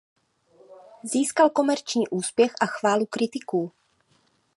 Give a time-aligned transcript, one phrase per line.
[1.03, 3.71] Získal komerční úspěch a chválu kritiků.